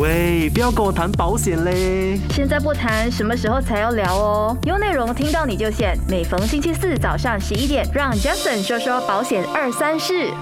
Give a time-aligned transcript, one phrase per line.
[0.00, 2.18] 喂，不要跟我谈保险嘞！
[2.30, 4.56] 现在不谈，什么时候才要聊哦？
[4.64, 5.96] 有内容听到你就选。
[6.08, 10.32] 每逢星期四早上十一点，让 Jason 说说保险二三事。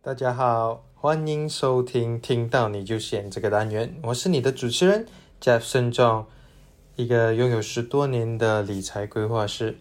[0.00, 5.04] 大家好，欢迎收听《听到你就选》这个单元，我是你的主持人
[5.60, 6.24] 盛壮，
[6.94, 9.76] 一个拥有十多年的理财规划师。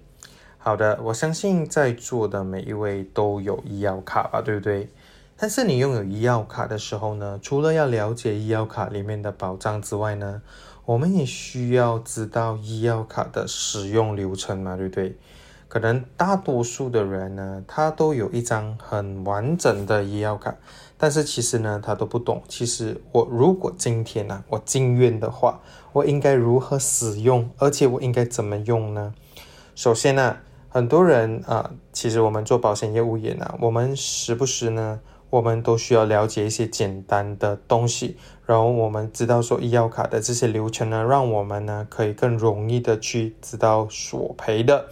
[0.57, 4.89] 好的，我相信在座的每一位都有医药卡吧，对不对？
[5.35, 10.41] 但是你拥有医药卡的时候呢，除了要了解医药卡里面的保障之外呢，
[10.85, 15.17] 我们也需要知道医药卡的使用流程嘛，对不对？
[15.67, 20.55] 可能大多数的人呢，他都有一张很完整的医药卡，
[20.99, 22.43] 但是其实呢，他都不懂。
[22.47, 25.59] 其实我如果今天呢，我进院的话，
[25.91, 29.15] 我应该如何使用，而且我应该怎么用呢？
[29.73, 30.37] 首先呢，
[30.69, 35.01] 很多人啊，其实我们做保险业务员呢，我们时不时呢。
[35.33, 44.85] 我们都需要了解一些简单的东西，然后我们知道说医药卡的这些流程呢，让我们呢可以更容易的去知道索赔的。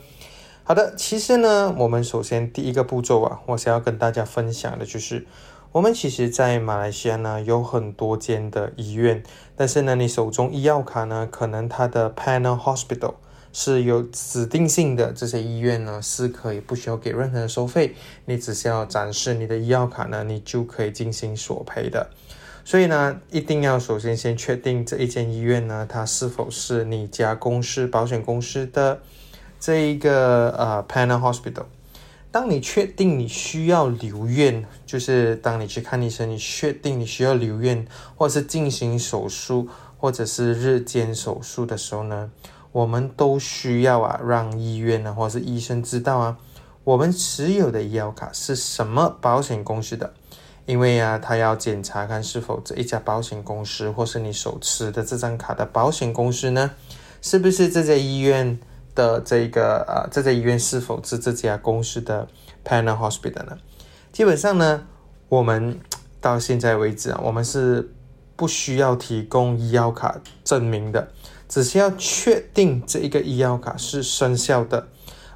[0.63, 5.27] 好的，其实呢，我们首先第一个步骤啊，我想要跟大家分享的就是，
[5.73, 9.21] 我们其实在马来西亚呢有很多间的医院，
[9.55, 13.13] 但是呢，你手中医药卡呢，可能它的 panel hospital。
[13.53, 22.09] 是有指定性的这些医院呢，是可以不需要给任何的收费，你只需要展示你的医药卡呢，你就可以进行索赔的。
[22.63, 29.01] 所以呢，一定要首先先确定这一间医院呢，它是否是你家公司保险公司的
[29.59, 31.65] 这一个呃 panel hospital。
[32.31, 42.31] 当你确定你需要留院，就是当你去看医生，你确定你需要留院，或是进行手术，或者是日间手术的时候呢？
[42.71, 46.37] 我们都需要啊，让医院呢，或是医生知道啊，
[46.83, 50.13] 我们持有的医药卡是什么保险公司的，
[50.65, 56.71] 因为啊，他要检查看是否这一家保险公司，或是你手持的这张卡的保险公司呢，
[57.21, 58.57] 是不是这家医院
[58.95, 62.27] 的这个啊，这家医院是否是这家公司的
[62.63, 63.57] panel hospital 呢？
[64.13, 64.85] 基本上呢，
[65.27, 65.77] 我们
[66.21, 67.93] 到现在为止啊，我们是
[68.37, 71.09] 不需要提供医药卡证明的。
[71.51, 74.87] 只需要确定这一个医药卡是生效的，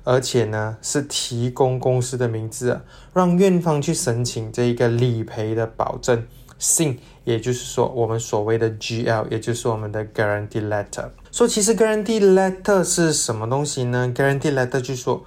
[0.05, 2.79] 而且呢是提供公司的名字，
[3.13, 6.25] 让院方去申请这一个理赔的保证
[6.57, 11.09] 信，也就是说我们所谓的 GL，也就是我们的 Guarantee Letter。
[11.33, 15.21] 说其实 Guarantee Letter 是什么东西呢？Guarantee Letter 就是说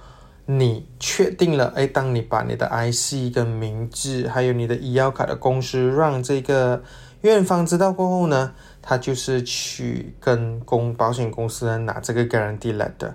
[0.47, 6.81] 你确定了，哎，当你把你的 IC 跟名字，还有你的医药卡的公司，让这个
[7.21, 8.53] 院方知道过后呢？
[8.89, 13.13] 他就是去跟公保险公司拿这个 guarantee letter，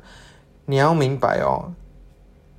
[0.66, 1.74] 你要明白哦，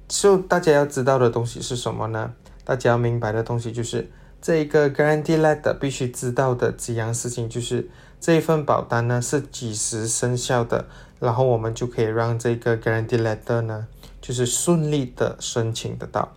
[0.05, 2.33] 就大家要知道的东西是什么呢？
[2.65, 4.11] 大家要明白的东西就是
[4.41, 7.89] 这一个 guarantee letter 必须知道的几样事情，就是
[8.19, 10.85] 这一份保单呢是几时生效的，
[11.21, 13.87] 然后我们就可以让这个 guarantee letter 呢
[14.19, 16.33] 就是顺利的申请得到。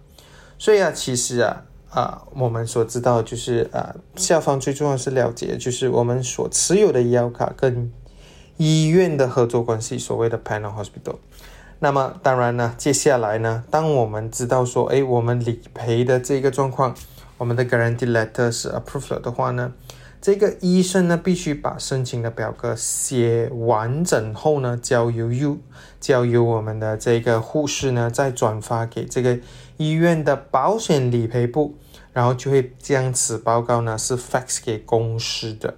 [0.56, 1.64] 所以啊，其实啊。
[1.90, 7.90] 啊，我们所知道就是啊，下方最重要是了解，就是我们所持有的医药卡跟
[8.58, 11.16] 医院的合作关系，所谓的 panel hospital。
[11.78, 16.94] 那么当然呢，接下来呢，当我们知道说，哎，我们理赔的这个状况，
[17.38, 19.72] 我们的 guarantee letter 是 approved 的话呢，
[20.20, 25.58] 这个医生呢必须把申请的表格写完整后呢，交由 you
[26.00, 29.38] 交由我们的这个护士呢再转发给这个。
[29.80, 31.76] 医院的保险理赔部，
[32.12, 35.76] 然后就会将此报告呢是 fax 给公司的。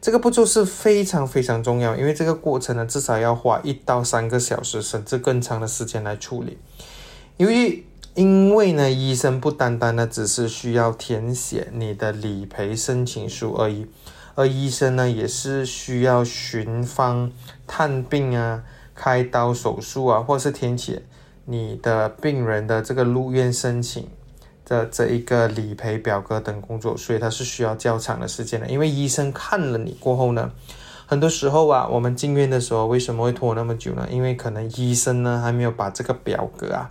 [0.00, 6.58] 这个步骤是非常非常重要，因为这个过程呢至少要花一到三个小时，甚至更长的时间来处理。
[7.38, 7.84] 由于
[8.14, 13.86] 因为呢，医生不单单呢只是需要填写你的理赔申请书而已，
[14.34, 17.30] 而医生呢也是需要寻方
[17.66, 21.02] 探病啊、开刀手术啊，或是填写。
[21.46, 24.08] 你的病人的这个入院申请
[24.64, 28.68] 的这一个理赔表格等工作，所以它是需要较长的时间的。
[28.68, 30.52] 因为医生看了你过后呢，
[31.06, 34.06] 很多时候啊，我们进院的时候为什么会拖那么久呢？
[34.10, 36.90] 因为可能医生呢还没有把这个表格啊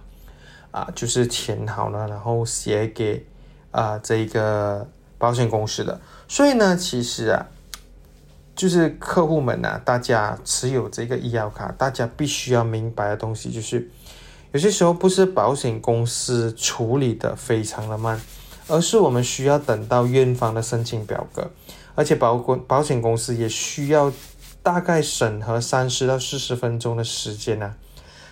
[0.71, 3.25] 啊就是填好了，然后写给
[3.71, 4.87] 啊这个
[5.17, 5.99] 保险公司的。
[6.27, 7.47] 所以呢，其实啊，
[8.55, 13.89] 就是客户们呐，大家持有这个医药卡，大家必须要明白的东西就是。
[14.51, 18.19] 有些时候不是保险公司处理的非常的慢，
[18.67, 21.51] 而是我们需要等到院方的申请表格，
[21.93, 24.11] 而且保公保险公司也需要
[24.63, 27.75] 大概审核三十到四十分钟的时间呢，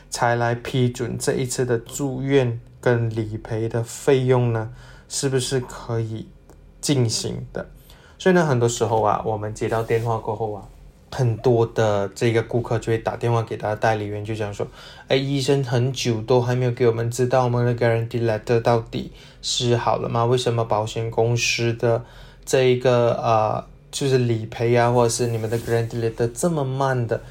[0.09, 4.71] 才来批准这一次的住院跟理赔的费用呢，
[5.09, 6.27] 是不是可以
[6.79, 7.67] 进行的？
[8.17, 10.63] 所以呢，很多时候啊，我们接到电话过后啊，
[11.11, 14.65] 很多的这个顾客就会打电话给他的代理员，就讲说，
[15.07, 19.11] 哎，医生很久都还没有给我们知道我们的 guarantee letter 到底
[19.41, 20.25] 是好了吗？
[20.25, 22.03] 为什么保险公司的
[22.45, 27.21] 这一个呃，就是理赔啊，或者是你们的 guarantee letter 这么慢的？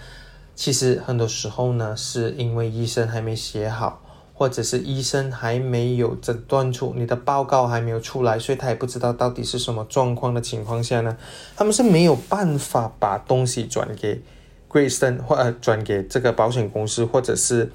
[0.56, 4.02] 其实很多时候呢，是因为医生还没写好。
[4.38, 11.16] 或者是医生还没有诊断出你的报告还没有出来，所以他也不知道到底是什么状况的情况下呢，
[11.56, 14.20] 他们是没有办法把东西转给
[14.68, 17.72] Greyston 或呃转给这个保险公司，或者是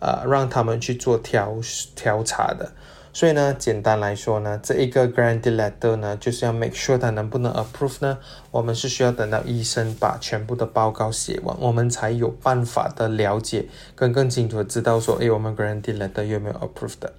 [0.00, 1.54] 呃让他们去做调
[1.96, 2.70] 调查的。
[3.14, 8.16] 所以呢，简单来说呢，这一个 guarantee letter 呢，就是要 make sure 它能不能 approve 呢？
[8.50, 17.12] 我们是需要等到医生把全部的报告写完，我们才有办法的了解跟更清楚的知道说，诶，我们 guarantee letter 有没有 approve 的。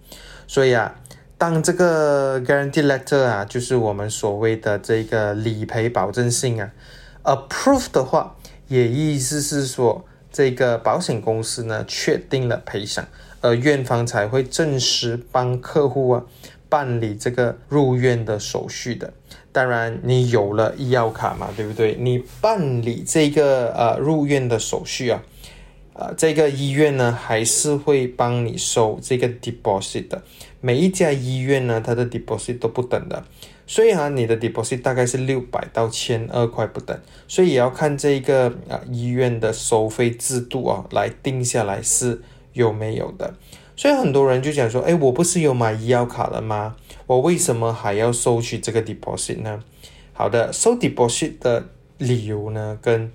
[0.48, 0.96] 所以啊，
[1.38, 6.72] 当这个 guarantee letter 啊，就是我们所谓的这个理赔保证信啊
[7.24, 8.36] ，approve 的话，
[8.68, 10.04] 也意思是说，
[10.34, 13.08] 这个保险公司呢，确定了赔偿。
[13.40, 16.26] 而院方才会正式帮客户啊
[16.70, 19.14] 办理这个入院的手续的。
[19.52, 21.96] 当然，你有了医药卡嘛，对不对？
[22.00, 25.22] 你办理这个呃入院的手续啊，
[25.94, 30.24] 呃，这个医院呢还是会帮你收这个 deposit 的。
[30.62, 33.24] 每一家医院呢，它的 deposit 都不等的，
[33.66, 42.22] 所以啊，你的 deposit 大概是六百到千二块不等，所以也要看这一个啊医院的收费制度啊来定下来是。
[42.54, 43.34] 有没有的？
[43.76, 46.76] 所以很多人就讲说：“哎，我不是有买医药卡了吗？
[47.08, 49.60] 我为什么还要收取这个 deposit 呢？”
[50.14, 51.66] 好的，收 deposit 的
[51.98, 53.12] 理由呢，跟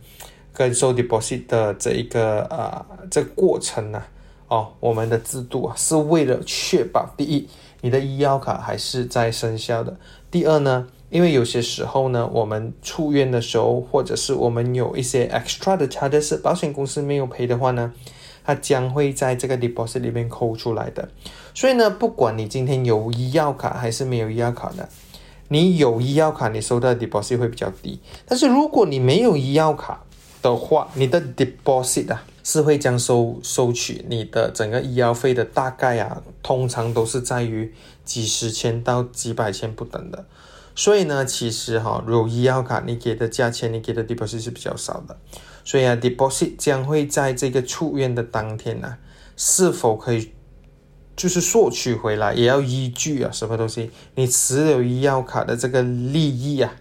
[0.53, 4.03] 跟收 deposit 的这一个啊这个过程呢，
[4.49, 7.49] 哦，我们的制度啊，是为了确保第一，
[7.81, 9.93] 你的医药卡还是在生效的；
[10.31, 17.93] 第二呢，因为有些时候呢，我们出院的时候，或者是我们有一些 extra 的 charges，保险公司没有赔的话呢。
[18.45, 21.07] 它将会在这个 deposit 里面扣出来的，
[21.53, 24.89] 所以呢，不管你今天有医药卡还是没有医药卡的，
[25.49, 28.01] 你有医药卡，你收到的 deposit 会比较低。
[28.25, 30.03] 但是如果你没有医药卡
[30.41, 37.75] 的话，你的 deposit 啊是会将收收取你的整个医药费的，大概啊，通常都是在于
[38.07, 40.25] 几十千到几百千不等的。
[40.75, 45.19] 所以呢，其实哈，有医药卡，你给的价钱，你给的 deposit 是比较少的。
[45.63, 48.97] 所以啊，deposit 将会在这个出院的当天呢，
[49.37, 50.33] 是否可以
[51.15, 56.73] 就是索取回来，也要依据啊什么东西，你持有医药卡的这个利益啊，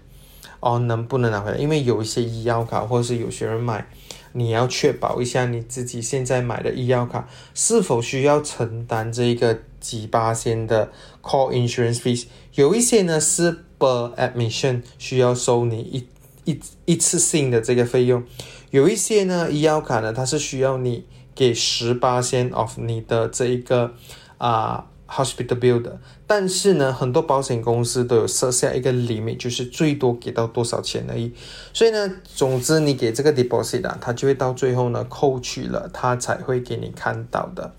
[0.61, 1.57] 哦，能不能拿回来？
[1.57, 3.85] 因为有一些医药卡，或者是有些人买，
[4.33, 10.91] 你要确保一下你自己现在买的医药卡是否需要承担这一个几八千的
[11.21, 12.25] call insurance fees。
[12.53, 16.07] 有一些呢是 per admission 需要收你一
[16.51, 18.23] 一一次性的这个费用。
[18.71, 23.93] 有一些呢，医药卡呢，它是需要你给十八千 of 你的这一个
[24.37, 31.33] 啊 hospital bill 的，但是呢，很多保险公司都有设下一个 limit，就是最多给到多少钱而已。
[31.73, 37.73] 所以呢，总之你给这个 deposit 啊，它就会到最后呢扣取了，它才会给你看到的。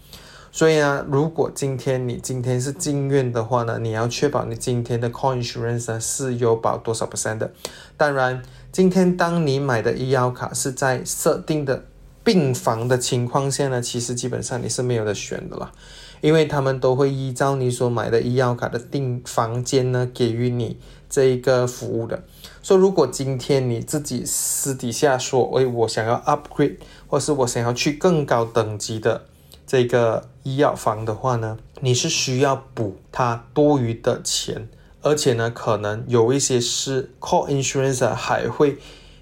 [0.51, 7.53] 所以呢，如果今天你今天是进院的话呢，你要确保你今天的 coinsurance 呢是有保多少 percent 的。
[7.97, 8.43] 当然。
[8.71, 11.85] 今天，当你买的医药卡是在设定的
[12.23, 15.73] 病房的情况下呢，其实基本上你是没有的选的啦，
[16.21, 22.23] 因为他们都会依照你所买的医药卡的订房间呢，给予你这一个服务的。
[22.63, 29.25] 说如果今天你自己私底下说，哎，我想要 upgrade，或是我想要去更高等级的
[29.67, 34.69] 这个医药房的话呢，你是需要补它多余的钱。
[35.01, 38.79] 而且呢，可能有一些是 core insurance 还会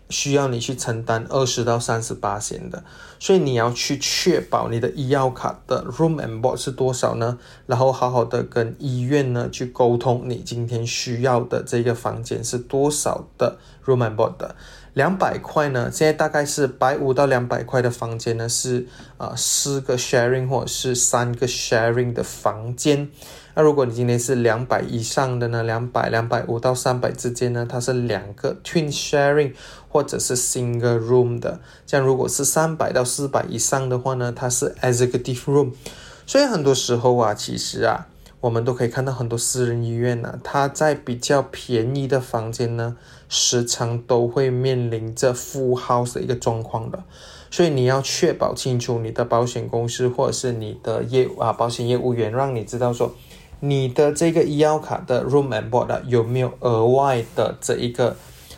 [0.08, 2.82] 需要你去承担二十到三十八险的，
[3.26, 7.36] 所以你要去确保你的医药卡的 room and board 是多少呢？
[7.66, 14.54] 然后好好的跟医院呢去沟通，你今天需要的这个房间是多少的 room and board 的。
[14.94, 18.86] 两百块呢，现在大概是百五到两百块的房间呢，是
[19.18, 23.10] 啊四个 sharing 或者是三个 sharing 的房间。
[23.56, 25.62] 那如果你今天是两百以上的呢？
[25.62, 27.66] 两百、两百五到三百之间呢？
[27.68, 29.54] 它是两个 twin sharing
[29.96, 31.58] 或者是 single room 的。
[31.86, 34.30] 这样如果是三百到四百以上的话呢？
[34.30, 35.70] 它是 executive room。
[36.26, 38.08] 所以很多时候啊，其实啊，
[38.42, 42.98] 我们都可以看到很多私人医院呢，它在比较便宜的房间呢，
[43.30, 47.02] 时常都会面临着 full house 的一个状况的。
[47.50, 53.14] 所以你要确保清楚你的保险公司或者是你的业啊，保险业务员让你知道说。
[53.60, 58.14] 你的这个医药卡的 room and board 有没有额外的这一个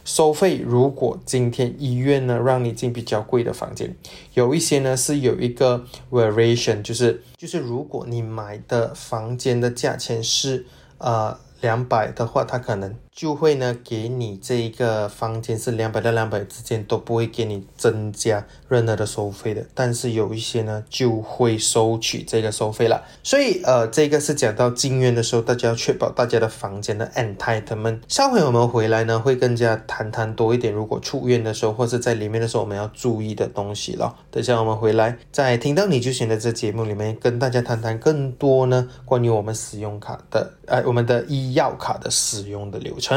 [0.09, 3.95] 收费，如果今天医院呢让你进比较贵的房间，
[4.33, 10.65] 有一些呢是有一个 variation，就是就是如果你买的房间的价钱是
[10.97, 12.97] 呃两百的话，它可能。
[13.19, 23.03] 就会呢，给你这一个房间是两百到两百之间都不会给你增加任何的收费的，但是有一些呢就会收取这个收费了。
[23.25, 27.99] 所以呃，这个是讲到进院的时候，大家要确保大家的房间的 entitlement。
[28.07, 34.15] 下回我们回来呢，会更加谈谈多一点，如果出院的时候或是在里面的时候，我们要注意的东西了。
[34.31, 43.08] 等下我们回来，在听到你就选的这节目里面，跟大家谈谈更多呢关于我们使用卡的，呃，我们的医药卡的使用的流程。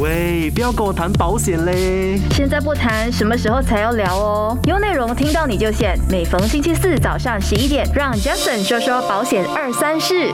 [0.00, 2.18] 喂，不要跟我谈保险嘞！
[2.30, 4.58] 现在不谈，什么时候才要聊哦？
[4.64, 10.32] 有内容听到你就选，每逢星期四早上十一点，让 Jason 说说保险二三事。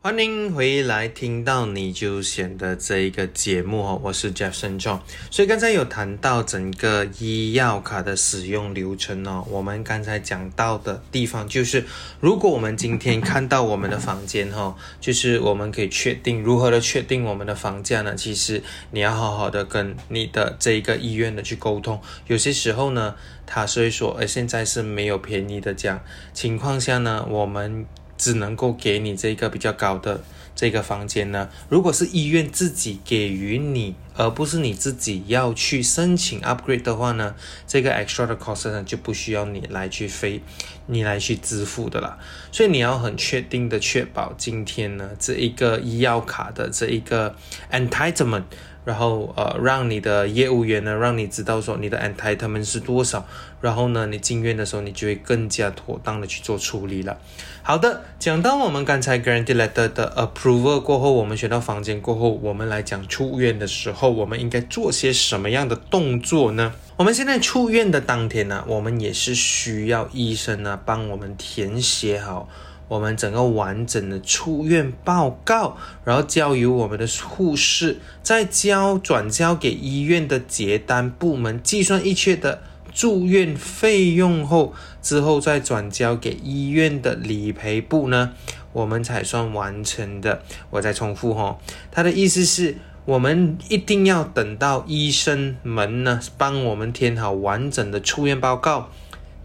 [0.00, 5.00] 欢迎回来，听到你就选的这一个节目哦，我是 Jeff John。
[5.28, 11.84] 所以刚才有谈到整个医药卡的使用流程哦，我们刚才讲到的地方就是，
[12.20, 18.14] 如果我们今天看到我们的房间哈， 就是我们可以确定如何的确定我们的房价呢？
[18.14, 18.62] 其实
[18.92, 26.00] 你要好好的跟你的这一个医院的去沟通，有些时候呢，他所以说，呃，现在是没有便宜的这样
[26.32, 27.84] 情况下呢，我们。
[28.18, 30.22] 只能够给你这个比较高的
[30.54, 31.48] 这个房间呢。
[31.70, 37.34] 如果是医院自己给予你，而不是你自己要去申请 upgrade 的话呢，
[37.66, 40.42] 这个 extra 的 cost 呢就不需要你来去飞，
[40.86, 42.18] 你来去支付的啦。
[42.52, 47.34] 所以你要很确定的确保今天呢这一个医药卡的这一个
[47.70, 48.42] entitlement。
[48.88, 53.26] 然后呃，让你的业务员呢，让你知道说你的 entitlement 是多少，
[53.60, 57.18] 然后呢，你进院的时候，你就会更加妥当的去做处理了。
[57.62, 66.72] 好的，讲到我们刚才 guarantee letter 的 approval 过后，我们选到房间过后，我们来讲出院的时候，我们应该做些什么样的动作呢？
[66.96, 72.48] 我们现在出院的当天呢，我们也是需要医生呢帮我们填写好。
[72.88, 88.32] 我们整个完整的出院报告，然后交由我们的护士，再交转交给医院的结单部门计算一切的住院费用后，之后再转交给医院的理赔部呢，
[88.72, 90.42] 我们才算完成的。
[90.70, 91.58] 我再重复哈，
[91.92, 98.90] 他的意思是我们一定要等到医生们呢帮我们填好完整的出院报告。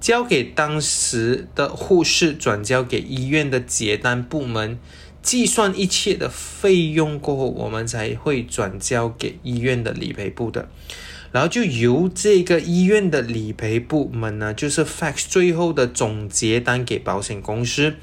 [0.03, 4.77] 交给当时的护士，转交给医院的结单部门，
[5.21, 10.67] 计算一切的费用过后，我们才会转交给医院的理赔部的。
[11.31, 17.95] 然后就由这个医院的理赔部门呢，就是 fax 最后的总结单给保险公司，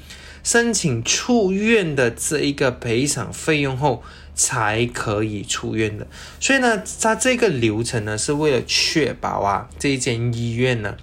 [0.43, 4.01] 申请出院的这一个赔偿费用后，
[4.33, 6.07] 才可以出院的。
[6.39, 10.97] 所以呢，它这个流程呢，是为了确保啊，这间医院呢。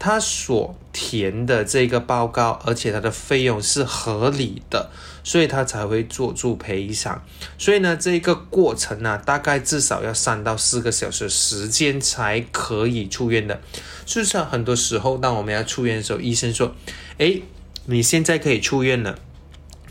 [0.00, 4.90] 他所填的这个报告，而且他的费用是合理的，
[5.22, 7.22] 所以他才会做出赔偿。
[7.58, 13.60] 所以呢，这个过程呢，大概至少要三到四个小时时间才可以出院的。
[14.06, 16.74] 事实上很多时候，当我们要出院的时候，医生说
[17.18, 17.42] ：“诶，
[17.84, 19.18] 你现在可以出院了。”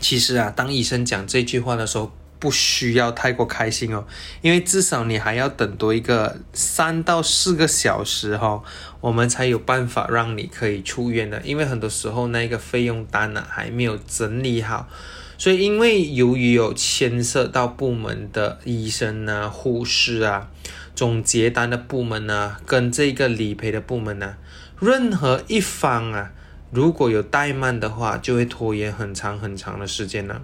[0.00, 4.04] 其实啊，当医生讲这句话的时候，不需要太过开心哦，
[4.40, 8.62] 因为至少你还要等多一个三到四个小时哈，
[9.00, 11.40] 我们才有办法让你可以出院的。
[11.44, 14.88] 因为很多时候那个费用单呢还没有整理好，
[15.36, 20.48] 所以因为由于有牵涉到部门的医生啊、护士啊、
[20.94, 24.36] 总结单的部门呢，跟这个理赔的部门呢，
[24.80, 26.30] 任何一方啊
[26.72, 30.40] 如果有怠慢的话，就会拖延很长很长的时间呢。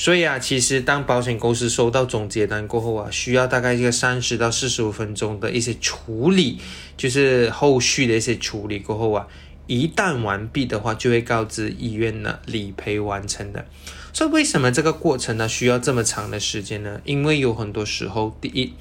[0.00, 6.58] 所以啊，其实当保险公司收到总结单过后啊，需要大概一个三十到四十五分钟的一些处理，
[6.96, 9.26] 就是后续的一些处理过后啊，
[9.66, 13.66] 一旦完毕的话，就会告知医院呢理赔完成的。
[14.14, 17.02] 所以为什么这个过程呢需要这么长的时间呢？
[17.04, 18.72] 因为有很多时候，第一，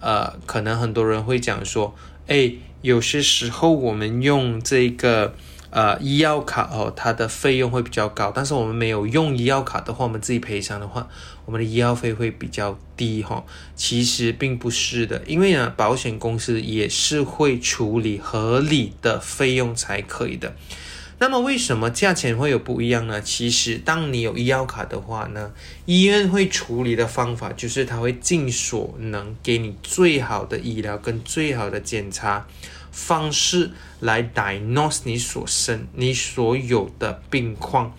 [0.00, 1.94] 呃，可能很多人会讲说，
[2.26, 5.34] 哎，有些时候我们用这个。
[5.70, 11.06] 呃，医药卡哦，它的费用会比较高，但是我们没有用医药卡的话，我们自己赔偿的话，
[11.44, 13.44] 我们的医药费会比较低哈。
[13.76, 20.54] 其实并不是的，因为呢，保险公司也是会处理合理的费用才可以的。
[21.20, 23.20] 那么为什么价钱会有不一样呢？
[23.20, 25.52] 其实当你有医药卡的话呢，
[25.84, 32.46] 医院会处理的方法就是他会尽所能给你最好的医疗跟最好的检查。
[32.98, 37.94] 方式来 diagnose 你所生、你所有的病况，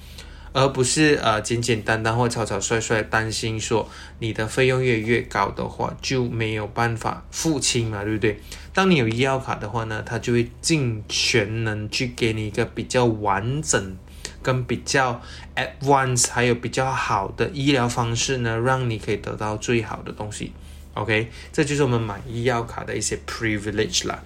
[0.51, 3.89] 而不是呃简简单单或草草率率担心说
[4.20, 8.39] 你的费用越越高的话就没有办法付清嘛，对不对？
[8.74, 13.98] 当你有医药卡的话呢，他就会尽全能去给你一个比较完整。
[14.41, 15.22] 跟比较
[15.56, 20.53] advanced 还有比较好的医疗方式呢，让你可以得到最好的东西。
[21.00, 24.22] OK，这就是我们买医药卡的一些 privilege 啦。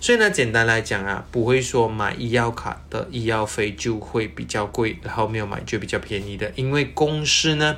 [0.00, 7.76] 所以呢，简单来讲啊，不会说买医药卡的医药费就会比较贵，然后没有买就比较便宜的，因为公司呢。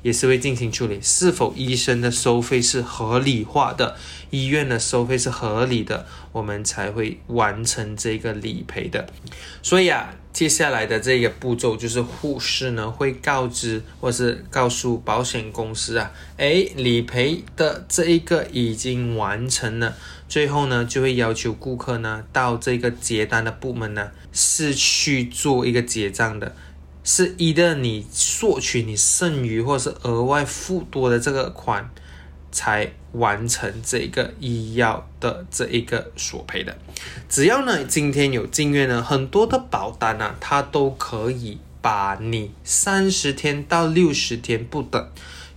[0.00, 3.96] 也是会进行处理，是否医生的收费是合理化的，
[4.30, 9.08] 医院的收费是合理的，我们才会完成这个理赔的。
[9.60, 19.96] 所以啊，接下来的这个步骤就是护士呢会告知或是告诉保险公司啊，诶，理赔的这一个已经完成了，
[20.28, 26.54] 最后呢就会要求顾客呢到这个结单的部门呢是去做一个结账的。
[27.02, 31.90] 是一的，你索取你剩余或是额外付多的这个款，
[32.50, 36.76] 才完成这个医药的这一个索赔的。
[37.28, 45.08] 只要呢今天有进院呢，很多的保单呢，它都可以把你三十天到六十天不等。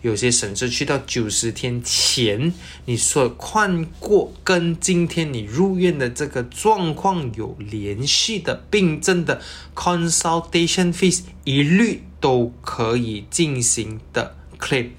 [0.01, 2.51] 有些甚至去到九十天前，
[2.85, 9.39] 你所看过跟今天你入院的这个状况有联系的病症的
[9.75, 14.89] consultation fees，一律都可以进行的 claim。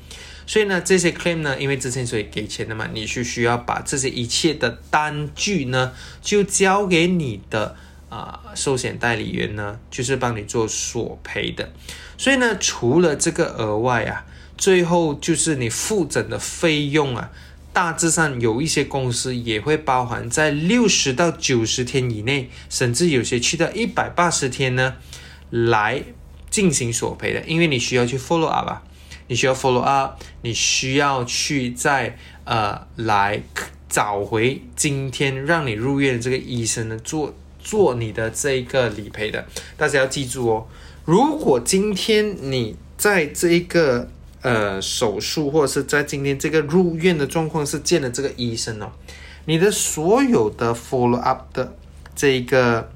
[0.47, 7.77] 所以呢，这些 claim 呢，因为之前所以给钱的嘛，你是需要把这些一切的单据呢，就交给你的
[8.09, 11.73] 啊寿险代理员呢，就是帮你做索赔的。
[12.17, 14.27] 所以呢，除了这个额外啊。
[14.55, 17.33] 最后就是你复诊的费用啊，
[17.73, 24.95] 大致上有一些公司也会包含在六十到九十天以内，甚至有些去到一百八十天呢，
[25.51, 26.05] 来
[26.49, 27.43] 进行索赔的。
[27.49, 28.83] 因为你需要去 follow up 啊，
[29.29, 33.43] 你需要 follow up，你需要去在呃来
[33.89, 39.47] 找回今天让你入院的这个医生呢做做你的这一个理赔的。
[39.77, 40.67] 大家要记住哦，
[41.05, 44.09] 如果今天你在这一个
[44.43, 48.91] 呃，手术或者是在今天这个入院的状况是见了这个医生哦，
[49.45, 51.77] 你的所有的 follow up 的
[52.17, 52.91] 这一个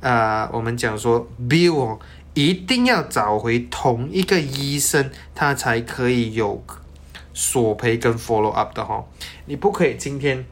[0.00, 1.98] 呃，我们讲说 bill 哦，
[2.36, 6.62] 一定要找回同一个医生，他才可以有
[7.32, 9.02] 索赔跟 follow up 的哈，
[9.46, 10.44] 你不可以今天。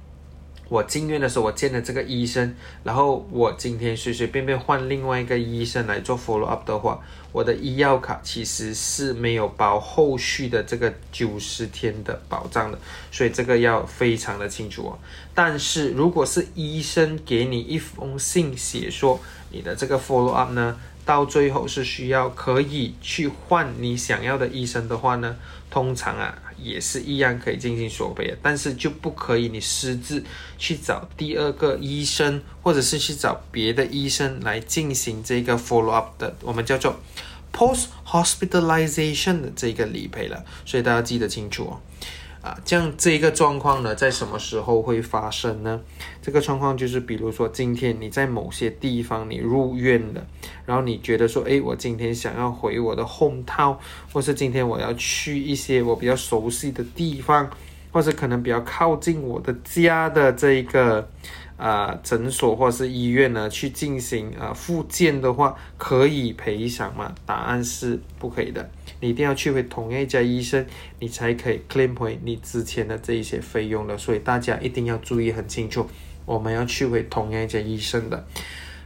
[0.71, 6.99] 我进院的时候，我见了这个医生，然后我今天随随便便换另外一个医生来做 follow up 的话，
[7.33, 12.79] 我的医药卡其实是没有包后续的这个九十天的保障的，
[13.13, 14.99] 所以这个要非常的清楚哦。
[15.35, 19.21] 但是如果是医生给你一封信写说
[19.51, 25.37] 你的这个 follow up 呢，到最后是需要可以去换你想要的医生的话呢，
[25.71, 26.39] 通常啊。
[26.57, 30.25] 也是一样可以进行索赔的，但是就不可以你私自
[30.57, 36.97] 去找第二个医生，或者是去找别的医生来进行这个 follow up 的，我们叫做
[37.53, 41.81] post hospitalization 的这个理赔了，所以大家记得清楚哦。
[42.45, 45.81] 啊，这样这一个状况呢，在什么时候会发生呢？
[46.21, 50.23] 这个状况就是，比如说今天你在某些地方你入院了，
[50.67, 53.79] 然后你觉得说，诶，我今天想要回我的 home town，
[54.13, 57.49] 或是今天我要去一些我比较熟悉的地方，
[57.91, 61.09] 或者可能比较靠近我的家的这一个。
[61.57, 67.15] 啊，诊所或是医院呢，去进行啊复健的话，可以赔偿吗？
[67.25, 68.69] 答案是不可以的。
[69.05, 70.65] 你一定要去回同样一家医生，
[70.99, 73.99] 你才可以 claim 回你之前的这一些费用的。
[73.99, 75.87] 所以大家一定要注意很清楚，
[76.25, 78.27] 我们要去回同样一家医生的。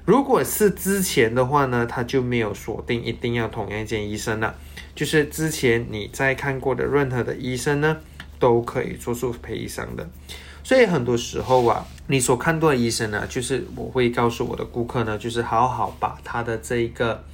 [0.04, 4.56] 如果是之前的话呢，他就没有锁定一定要同样一间医生了。
[4.96, 7.98] 就是之前你在看过的任何的医生呢，
[8.40, 10.10] 都可以做出赔偿的。
[10.64, 17.24] 所以很多时候啊，你所看到的医生呢，就是我会告诉我的顾客呢，就是好好把他的这一个，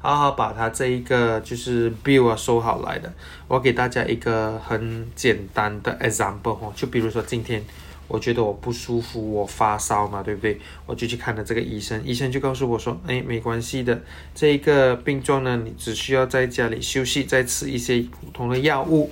[0.00, 3.12] 好好把它这一个就是 bill 啊收好来的。
[3.46, 7.62] 我给大家一个很简单的 example 哈，就比如说今天
[8.06, 10.58] 我觉得我不舒服，我发烧嘛，对不对？
[10.86, 14.00] 我就去看了这个医生，医生就告诉我说，哎，没关系的，
[14.34, 19.10] 这一个病状呢，你只需要在家里休息，再吃一些普通的药物。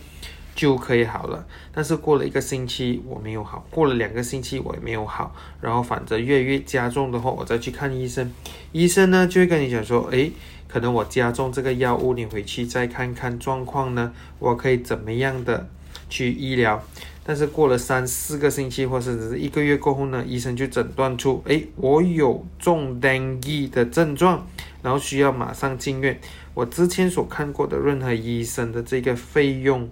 [0.54, 8.32] 就可以好了，但是过了一个星期我没有好，过了两个星期我也没有好，然后反正越越加重的话，我再去看医生，
[8.72, 10.32] 医生呢就会跟你讲说，诶，
[10.68, 15.68] 可能我加重这个药物，你回去再看看状况呢，我可以怎么样的
[16.08, 16.82] 去医疗。
[17.24, 24.46] 但是过了三四个星期或者是一个月过后呢，医生就诊断出，诶，我有中 dengue 的症状。
[24.82, 26.20] 然后需要马上进院，
[26.54, 29.88] 我之前所看过的任何医生的这个费用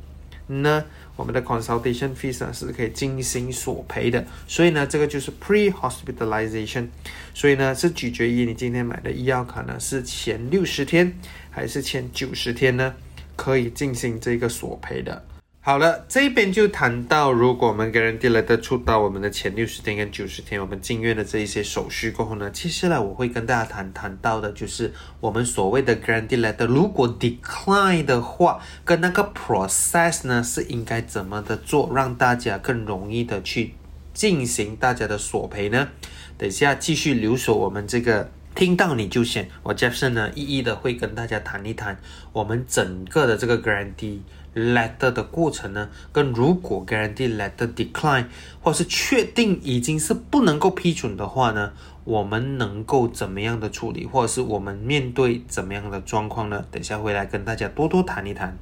[0.47, 0.85] 呢，
[1.17, 4.25] 我们的 consultation fees 呢是可以进行索赔的。
[4.49, 6.89] 所以呢，这个就是 pre hospitalization，
[7.33, 11.17] 所以呢是取决于你今天买的医药卡呢是前六十天
[11.51, 12.95] 还是前九十天呢，
[13.37, 15.25] 可以进行这个索赔的。
[15.67, 33.73] 好了，这边就谈到，如果我们 guarantee letter 出到我们的前六十天跟九十天，我们进院的这一些手续过后呢，接下来我会跟大家谈谈到的，就是我们所谓的 guarantee letter，如果 decline 的话，跟那个 process 呢是应该怎么的做，让大家更容易的去
[34.13, 35.89] 进行大家的索赔呢？
[36.37, 38.31] 等下继续留守我们这个。
[38.55, 41.99] 听到你就选，我 Jefferson 呢，一一的会跟大家谈一谈
[42.33, 44.21] 我们整个的这个 grandee
[44.55, 48.27] letter 的过程呢，跟如果 guarantee letter decline
[48.63, 51.73] 或是确定已经是不能够批准的话呢，
[52.05, 56.65] 我们能够怎么样的处理，或者是我们面对怎么样的状况呢？
[56.71, 58.57] 等下回来跟大家多多谈一谈。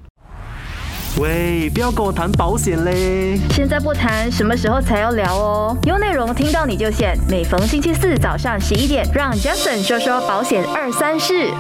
[1.21, 3.39] 喂，不要跟我谈保险嘞！
[3.51, 5.77] 现在不谈，什么时候才要聊哦？
[5.85, 7.15] 有内容听到你就选。
[7.29, 11.51] 每逢星期四早上十一点，让 Jason 说说保险二三事。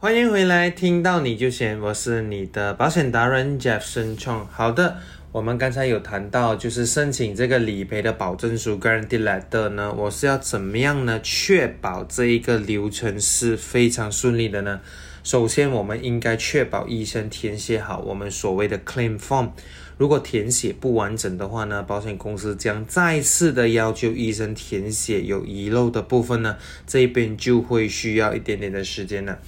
[0.00, 4.46] 欢迎回来，听到你就选，我是你的保险达人 Jason Chong。
[4.48, 4.96] 好的，
[5.32, 11.18] 我们刚才有谈到，就是申请这个理赔的保证书 Guarantee Letter 呢，我是要怎么样呢？
[11.20, 14.80] 确保这一个流程是非常顺利的呢？
[15.24, 19.50] 首先，我们应该确保医生填写好我们所谓的 claim form。
[19.96, 26.56] 如果填写不完整的话呢，保险公司将再次的要求医生填写有遗漏的部分呢，
[26.86, 29.40] 这边就会需要一点点的时间了。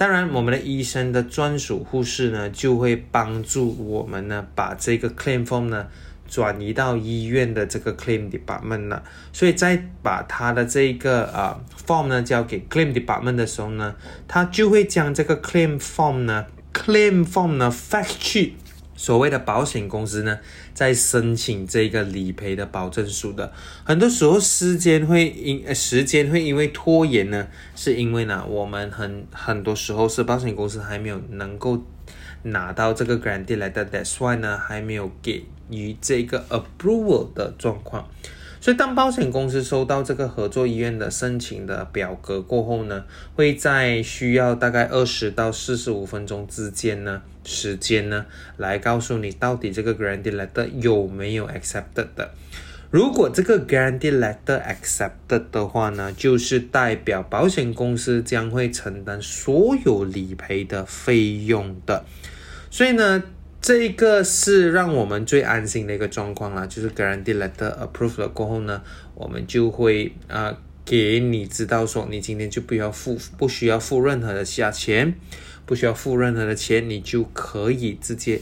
[0.00, 5.88] 当然，我们的医生的专属护士呢，就会帮助我们呢，把这个 claim form 呢。
[6.26, 13.96] 转移到医院的这个 claim department 了，所以在把他的这个啊 form 呢交给 claim department 的时候呢，
[14.28, 18.54] 他就会将这个 claim form 呢 claim form 呢 fax 去
[18.94, 20.38] 所谓的保险公司呢，
[20.74, 23.52] 在申请这个理赔的保证书的。
[23.84, 31.82] 很多时候时间会因时间会因为拖延呢，是因为呢我们很很多时候是保险公司还没有能够
[32.42, 35.44] 拿到这个 grant 来的，that's why 呢还没有给。
[35.72, 38.04] 予这个 approval 的状况，
[38.62, 48.26] 所以当保险公司收到这个合作医院的申请的表格过后呢，会在需要大概二十到四十五分钟之间呢时间呢，
[48.58, 52.30] 来告诉你到底这个 grant letter 有没有 accepted 的。
[52.90, 62.04] 如果这个 grant letter accepted 的话呢，就是代表保险公司将会承担所有理赔的费用的。
[62.70, 63.22] 所以呢。
[63.60, 68.82] 这个是让我们最安心的一个状况啦，就是 guarantee letter approve 了过后呢，
[69.14, 75.14] 我们就会啊给你知道说，你今天就不要付，不需要付任何的下钱，
[75.66, 78.40] 不需要付任何的钱，你就可以直接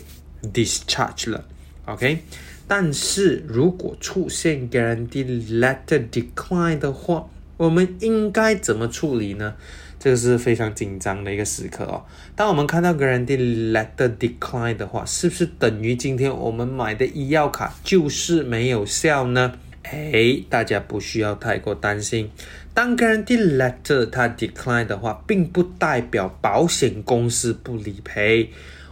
[0.52, 1.44] discharge 了
[1.86, 2.22] ，OK？
[2.68, 5.24] 但是如果出现 guarantee
[5.60, 9.56] letter decline 的话，我们应该怎么处理呢？
[9.98, 12.04] 这个是非常紧张的一个时刻哦。
[12.36, 19.54] 当我们看到 guarantee letter decline 的话，是不是等于今天我们买的医药卡就是没有效呢？
[19.82, 22.30] 哎，大家不需要太过担心。
[22.74, 28.50] 当 guarantee letter 它 decline 的话，并不代表保险公司不理赔。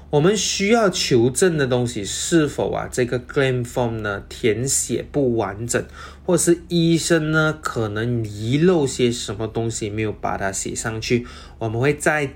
[0.09, 5.85] 我们需要求证的东西是否啊，这个 claim form 呢填写不完整，
[6.25, 11.27] 或是医生呢可能遗漏些什么东西没有把它写上去，
[11.59, 12.31] 我们会再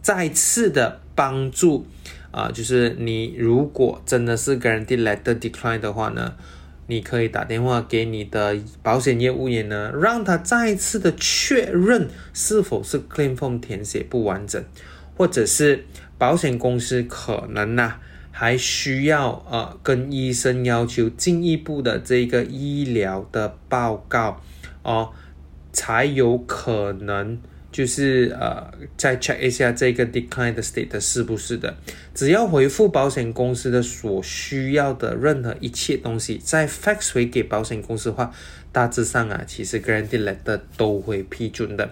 [0.00, 1.84] 再次的帮助
[2.30, 6.34] 啊，就是你如果真的是 guarantee letter decline 的话呢，
[6.86, 14.64] 你可以打电话给你的保险业务员呢，让他再次的确认是否是 claim form 填写不完整，
[15.16, 15.84] 或者是。
[16.18, 17.94] 保险公司可能呢，
[18.30, 24.42] 还需要呃跟医生要求进一步的这个医疗的报告
[24.82, 25.12] 哦，
[25.72, 31.76] 才有可能就是呃再 check 一下这个 decline 的 state 是不是的。
[32.14, 38.32] 只要回复保险公司的所需要的任何一切东西，再 fax 回给保险公司的话，
[38.72, 41.90] 大致上啊，其实 guarantee letter 都会批准的。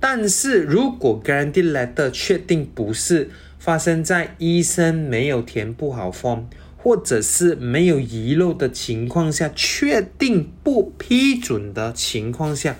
[0.00, 3.28] 但是如果 guarantee letter 确定不是
[3.68, 6.44] 发生在医生没有填不好 form，
[6.78, 12.76] 或者是没有遗漏的情况下，确定不批准的情况下，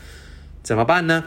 [0.62, 1.24] 怎么办呢？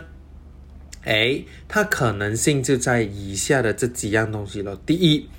[1.03, 4.75] 哎，它可能性就在以下的这几样东西了。
[4.83, 5.29] 第一，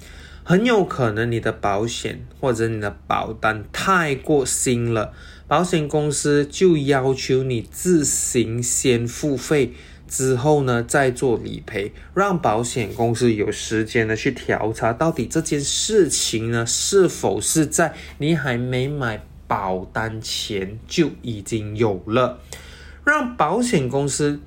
[0.44, 5.12] 很有可能你的保险或者你的保单太过新了，
[5.48, 9.72] 保险公司就要求你自行先付费。
[10.12, 22.40] 之后呢，再做理赔，让保险公司有时间呢去调查到底这件事情呢是否是在你还没买保单前就已经有了，
[23.06, 24.38] 让保险公司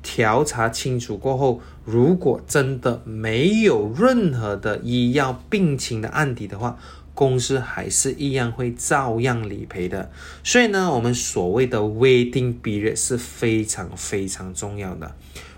[0.00, 6.78] 调查清楚过后，如果真的没有任何的医药病情的案底的话。
[7.20, 10.10] 公司还是一样会照样理赔的，
[10.42, 15.14] 所以呢，我们所谓的 waiting period 是非常非常重要的。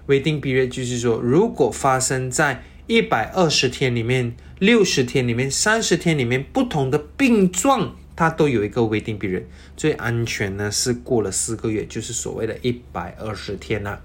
[0.08, 9.44] waiting period 就是说，如果发生在一百二十天里面、六十天里面、三十天里面，不同的病状，它都有一个 waiting period。
[9.76, 14.00] 最安全呢是过了四个月，就是所谓的一百二十天啦。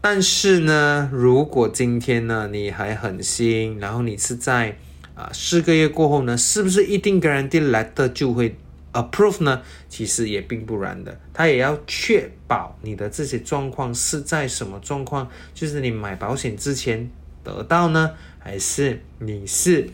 [0.00, 4.76] 但是呢，如果今天呢你还很新，然后你是在
[5.16, 8.54] 啊，四个月过后呢，是不是一定 guarantee letter 就会
[8.92, 9.62] approve 呢？
[9.88, 17.10] 其实也并不然的，他也要确保你的这些状况是在什么状况，就是你买保险之前
[17.42, 19.88] 得到呢，还是你是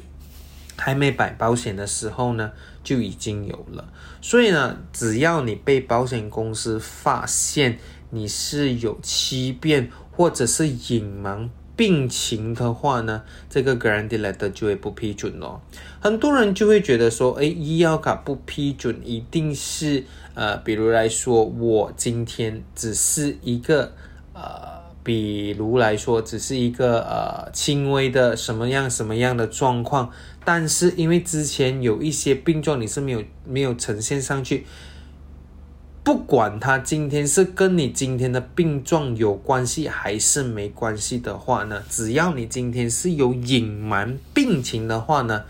[0.77, 2.51] 还没买保险的时候呢
[2.83, 3.93] 就已经有了？
[4.21, 7.79] 所以呢，只要你被保险公司发现
[8.11, 11.49] 你是有欺骗或者是隐瞒。
[11.83, 15.61] 病情的话呢，这个 grant letter 就会不批准咯。
[15.99, 23.93] 很多人就会觉得说，哎，医药卡不批准，一定是呃，比如来说，我今天只是一个
[24.33, 30.09] 呃，比如来说，只是一个呃，轻微的什么样什么样的状况，
[30.45, 34.65] 但是因为之前有一些病状你是没有没有呈现上去。
[36.05, 45.45] 不管他今天是跟你今天的病状有关系还是没关系的话呢，只要你今天是有隐瞒病情的话呢，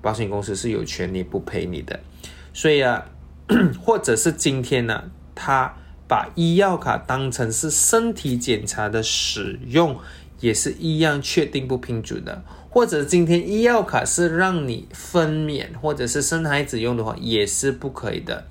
[0.00, 1.98] 保险公司是有权利不赔你的。
[2.52, 3.04] 所以啊，
[3.84, 5.74] 或者是今天呢，他
[6.06, 9.98] 把医药卡当成是身体检查的使用，
[10.38, 12.44] 也是一样确定不批准的。
[12.68, 18.46] 或者今天医药卡是让你分娩或者是生孩子用的话，也是不可以的。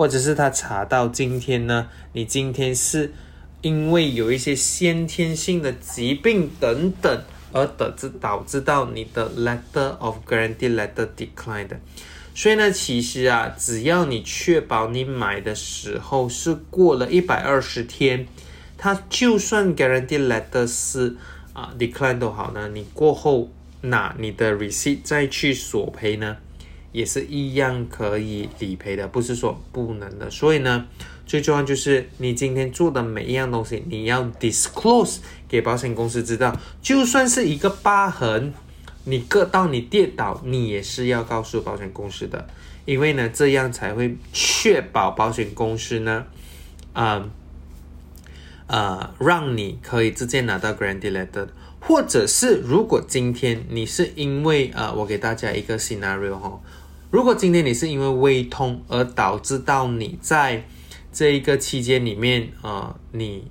[0.00, 3.12] 或者是他查到今天呢，你今天是
[3.60, 11.76] 因为有一些先天性的疾病等等而导致导致到你的 letter of guarantee letter declined，
[12.34, 18.26] 所以呢，其实啊，只要你确保你买的时候是过了一百二十天，
[18.78, 21.16] 它就算 guarantee letter 是
[21.52, 23.50] 啊 declined 都好呢，你过后
[23.82, 26.38] 拿你的 receipt 再去索赔呢。
[26.92, 30.28] 也是一样可以理赔的，不是说不能的。
[30.30, 30.86] 所以呢，
[31.24, 36.58] 最重要就是你今天做的每一样东西，你要 disclose 给保险公司知道。
[36.82, 38.52] 就算是一个疤痕，
[39.04, 42.48] 你割到你跌倒，你也是要告诉保险公司的，
[42.84, 46.26] 因为呢，这样才会确保保险公司呢，
[46.92, 47.30] 啊，
[48.66, 51.46] 呃，让你可以直接拿到 grant letter
[51.80, 56.60] 或者是如果今天你是因为啊，我给大家一个 scenario 哈。
[57.10, 60.64] 如果今天你是因为胃痛而导致到你在
[61.12, 63.42] 这一个期间里面啊，你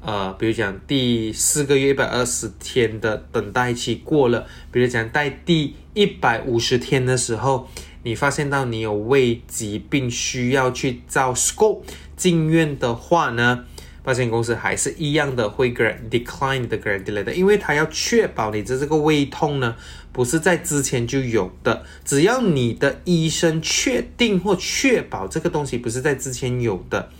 [0.00, 7.68] 呃，比如讲第四个月一百二十天的等待期过了，比如讲在第一百五十天的时候，
[8.02, 11.82] 你发现到你有胃疾病需要去照 scope
[12.16, 13.66] 进院的话呢？
[14.04, 19.76] 保险公司还是一样的会 decline 的 guarantee letter，因为它要确保你的这个胃痛呢
[20.12, 27.10] 不是在之前就有的，只要你的医生确定或确保这个东西不是在之前有的，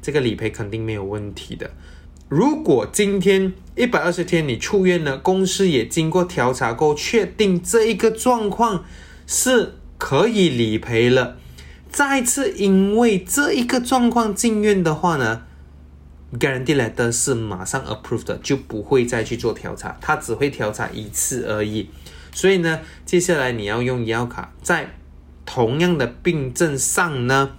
[0.00, 1.70] 这个理赔肯定没有问题的。
[2.28, 8.84] 如果今天一百二十天你出院了，公司也经过调查过确定这一个状况
[9.26, 11.38] 是可以理赔了，
[11.90, 15.44] 再次因为这一个状况进院的话呢
[16.30, 21.88] ？Guarantee letter 是马上 approved 的，就不会再去做调查，它只会调查一次而已。
[22.32, 24.94] 所以呢，接下来你要用医药卡，在
[25.46, 27.52] 同样的病症上呢，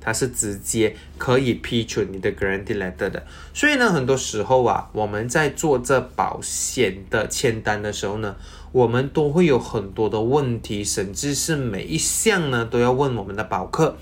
[0.00, 3.24] 它是直接可以批准你的 Guarantee letter 的。
[3.54, 8.34] 所以呢，很多时候啊，我们在做这保险的签单的时候呢，
[8.72, 13.96] 我们都会有很多的问题，甚至是每一项呢都要问我们的保客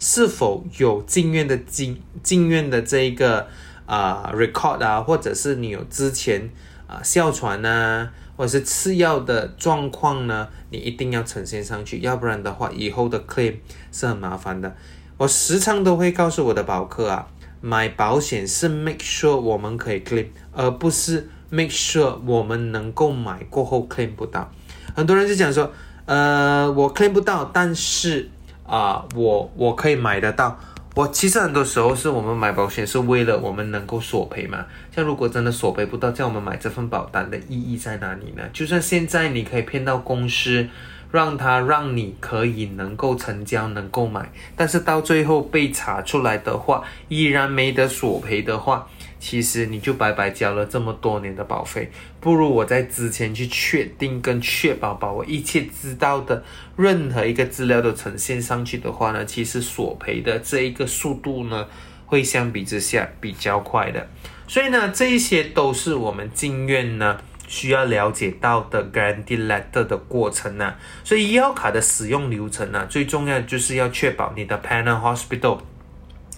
[0.00, 3.46] 是否有进院的进进院的这一个。
[3.88, 6.50] 啊，record 啊，或者是你有之前
[6.86, 13.56] 啊哮喘呐，或者是吃药的状况呢，你一定要呈现上去，要不然的话，以后的 claim
[13.90, 14.76] 是很麻烦的。
[15.16, 17.26] 我时常都会告诉我的保客啊，
[17.62, 24.52] 买保险是 make sure 我们可以 claim，而不是 make sure 我们能够买过后 claim 不到。
[24.94, 25.72] 很多人就讲说，
[26.04, 28.28] 呃，我 claim 不到，但是
[28.66, 30.60] 啊，我我可以买得到。
[30.98, 34.66] 我其实很多时候是我们买保险是为了我们能够索赔嘛。
[34.92, 38.42] 像如果真的索赔不到，叫我们买这份保单的意义在哪里呢？
[38.52, 40.66] 就算现在你可以骗到公司，
[41.12, 48.88] 让他让你可以能够成交、能够买，但是到最后被查出来的话，依然没得索赔的话。
[49.20, 56.42] 其实你就白白交了这么多年的保费，不如我在之前去确定跟确保把我一切知道的
[56.76, 61.66] 任何一个资料都呈现上去的话呢，其实索赔的这一个速度呢，
[62.06, 64.08] 会相比之下比较快的。
[64.46, 70.74] 所以呢，这一些都是我们进院呢需要了解到的 guarantee letter 的过程呢。
[71.02, 75.58] 所以医药卡的使用流程呢，最重要就是要确保你的 panel hospital。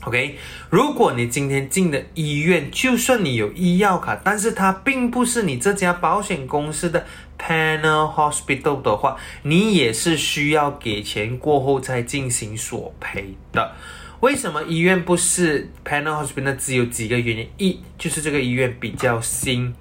[0.05, 0.39] OK，
[0.71, 7.05] 如果你今天进的医院，就算你有医药卡，但是它并不是你这家保险公司的
[7.39, 13.73] panel hospital 的话，你也是需要给钱过后再进行索赔的。
[14.21, 16.57] 为什么医院不是 panel hospital？
[16.57, 19.75] 只有几个原因：一就是这个医院比较新；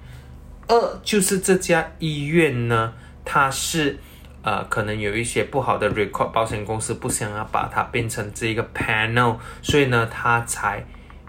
[0.68, 2.92] 二就是这家医院呢，
[3.24, 3.98] 它是。
[4.42, 10.84] 呃，可能有一些不好的 record，保险公司不想要把它变成这一个 panel，所以呢，它才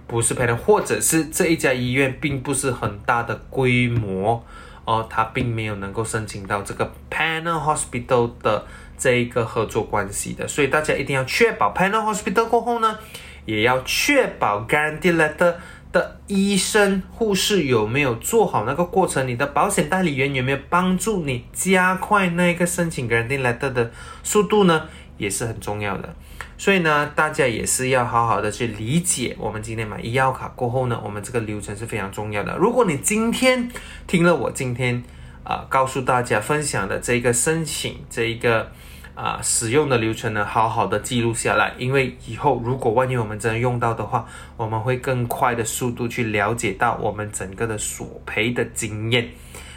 [0.07, 4.43] 不是 panel，或者是这一家医院并不是很大的规模
[4.85, 8.65] 哦，它并没有能够申请到这个 panel hospital 的
[8.97, 12.97] 这一个合作关系的，所以大家一定要确保 panel hospital 过后呢，
[13.45, 15.55] 也要确保 guarantee letter。
[15.91, 19.27] 的医生、护士有没有做好那个过程？
[19.27, 23.91] 你的保险代理员有没有帮助你加快那个申请 guarantee letter 的
[24.23, 24.87] 速度呢？
[25.17, 26.15] 也是很重要的。
[26.57, 29.35] 所以呢，大家也是要好好的去理解。
[29.37, 32.55] 我们今天买医药卡过后呢，我们这个流程是非常重要的。
[32.57, 33.69] 如果你今天
[34.07, 35.03] 听了我今天
[35.43, 38.71] 啊告诉大家分享的这个申请这一个。
[39.13, 44.25] 啊，使用的流程呢，好好的记录下来，因为以后如果万一我们真的用到的话，
[44.57, 49.27] 我们会更快的速度去了解到我们整个的索赔的经验。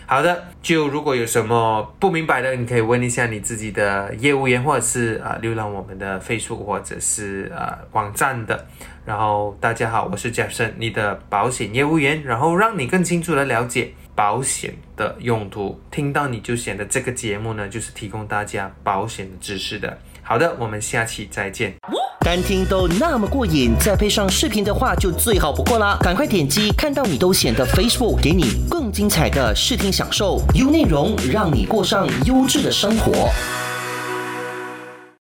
[0.07, 8.67] 好的，就如果有什么不明白的，你可以问一下你自己的业务员，或者是啊浏览我们的费数或者是啊网站的。
[9.07, 13.95] 然后大家好，我是 Jefferson，你的保险业务员，然后让你更清楚的了解。
[14.15, 19.99] 保险的用途，听到你就显得这个节目呢，就是提供大家保险的知识的。
[20.23, 21.75] 好的，我们下期再见。
[22.21, 25.99] 单听都那么过瘾，再配上视频的话就最好不过啦！
[26.01, 33.29] 赶快点击看到你都显得 Facebook，给你更精彩的视听享受，优内容让你过上优质的生活。